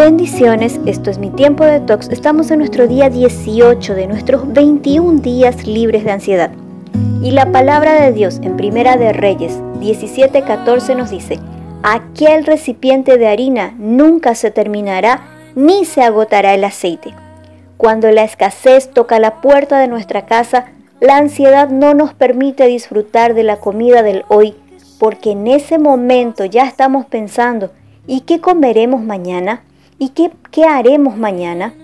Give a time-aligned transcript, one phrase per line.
[0.00, 2.08] Bendiciones, esto es mi tiempo de tox.
[2.08, 6.50] Estamos en nuestro día 18 de nuestros 21 días libres de ansiedad.
[7.22, 11.38] Y la palabra de Dios en Primera de Reyes 17:14 nos dice:
[11.82, 15.20] Aquel recipiente de harina nunca se terminará
[15.54, 17.12] ni se agotará el aceite.
[17.76, 20.68] Cuando la escasez toca la puerta de nuestra casa,
[21.00, 24.54] la ansiedad no nos permite disfrutar de la comida del hoy,
[24.98, 27.70] porque en ese momento ya estamos pensando,
[28.06, 29.62] ¿y qué comeremos mañana?
[30.02, 31.74] ¿Y qué, qué haremos mañana?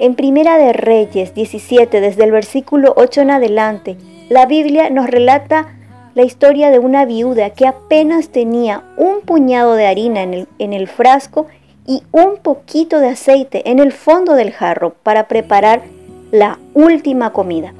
[0.00, 3.96] En Primera de Reyes 17, desde el versículo 8 en adelante,
[4.28, 5.68] la Biblia nos relata
[6.16, 10.72] la historia de una viuda que apenas tenía un puñado de harina en el, en
[10.72, 11.46] el frasco
[11.86, 15.82] y un poquito de aceite en el fondo del jarro para preparar
[16.32, 17.72] la última comida.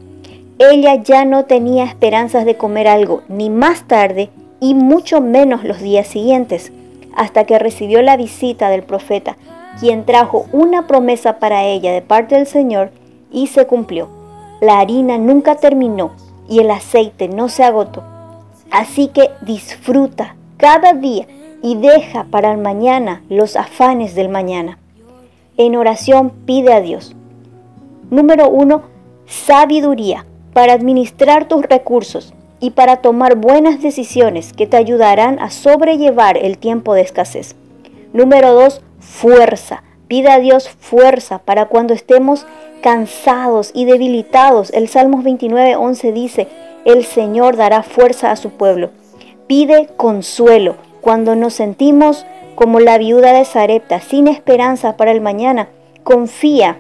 [0.61, 4.31] Ella ya no tenía esperanzas de comer algo ni más tarde
[4.61, 6.71] y mucho menos los días siguientes,
[7.17, 9.37] hasta que recibió la visita del profeta
[9.79, 12.91] quien trajo una promesa para ella de parte del Señor
[13.31, 14.09] y se cumplió.
[14.61, 16.13] La harina nunca terminó
[16.49, 18.03] y el aceite no se agotó.
[18.71, 21.27] Así que disfruta cada día
[21.63, 24.79] y deja para el mañana los afanes del mañana.
[25.57, 27.15] En oración pide a Dios.
[28.11, 28.83] Número uno,
[29.27, 36.37] sabiduría para administrar tus recursos y para tomar buenas decisiones que te ayudarán a sobrellevar
[36.37, 37.57] el tiempo de escasez.
[38.13, 39.83] Número dos, fuerza.
[40.09, 42.47] Pida a Dios fuerza para cuando estemos
[42.81, 44.71] cansados y debilitados.
[44.71, 46.49] El Salmos 29, 11 dice,
[46.85, 48.91] el Señor dará fuerza a su pueblo.
[49.47, 55.69] Pide consuelo cuando nos sentimos como la viuda de Sarepta, sin esperanza para el mañana.
[56.05, 56.79] Confía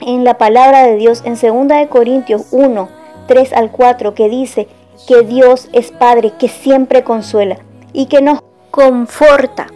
[0.00, 2.88] en la palabra de Dios en 2 Corintios 1,
[3.26, 4.68] 3 al 4, que dice
[5.06, 7.58] que Dios es Padre que siempre consuela
[7.92, 9.66] y que nos conforta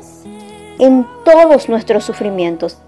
[0.83, 2.79] en todos nuestros sufrimientos.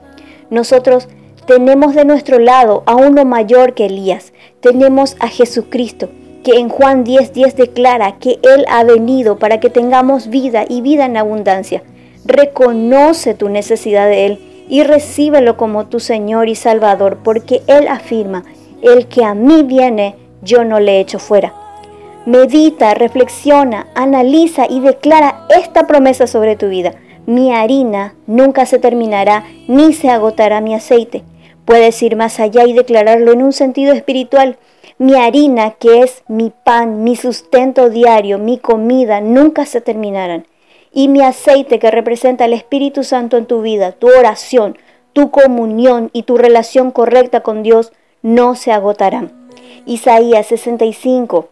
[0.50, 1.08] Nosotros
[1.46, 4.32] tenemos de nuestro lado a uno mayor que Elías.
[4.60, 6.08] Tenemos a Jesucristo,
[6.42, 10.80] que en Juan 10:10 10 declara que Él ha venido para que tengamos vida y
[10.80, 11.84] vida en abundancia.
[12.24, 14.38] Reconoce tu necesidad de Él
[14.68, 18.42] y recíbelo como tu Señor y Salvador, porque Él afirma,
[18.82, 21.54] el que a mí viene, yo no le echo fuera.
[22.26, 26.94] Medita, reflexiona, analiza y declara esta promesa sobre tu vida.
[27.26, 31.24] Mi harina nunca se terminará ni se agotará mi aceite.
[31.64, 34.58] Puedes ir más allá y declararlo en un sentido espiritual.
[34.98, 40.46] Mi harina, que es mi pan, mi sustento diario, mi comida, nunca se terminarán.
[40.92, 44.76] Y mi aceite, que representa el Espíritu Santo en tu vida, tu oración,
[45.12, 47.92] tu comunión y tu relación correcta con Dios,
[48.22, 49.32] no se agotarán.
[49.86, 51.48] Isaías 65,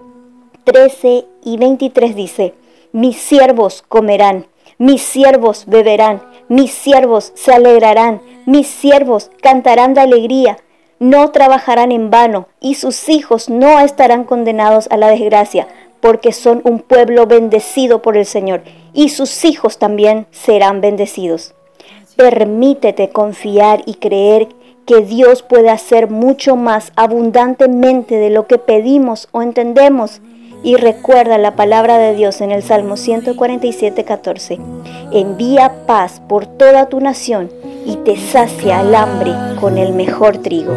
[0.65, 2.55] 13 y 23 dice,
[2.93, 4.47] mis siervos comerán
[4.82, 10.59] mis siervos beberán, mis siervos se alegrarán, mis siervos cantarán de alegría,
[10.98, 15.69] no trabajarán en vano, y sus hijos no estarán condenados a la desgracia,
[16.00, 18.62] porque son un pueblo bendecido por el Señor,
[18.93, 21.54] y sus hijos también serán bendecidos.
[22.16, 24.49] Permítete confiar y creer
[24.84, 30.20] que Dios puede hacer mucho más abundantemente de lo que pedimos o entendemos
[30.62, 34.59] y recuerda la palabra de Dios en el Salmo 147, 14.
[35.12, 37.50] Envía paz por toda tu nación
[37.84, 40.75] y te sacia el hambre con el mejor trigo.